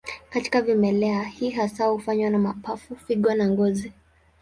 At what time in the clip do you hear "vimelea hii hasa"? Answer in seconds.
0.61-1.85